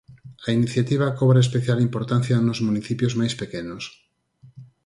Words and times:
A 0.47 0.49
iniciativa 0.57 1.15
cobra 1.19 1.43
especial 1.45 1.79
importancia 1.87 2.43
nos 2.47 2.59
municipios 2.67 3.13
máis 3.19 3.33
pequenos. 3.41 3.83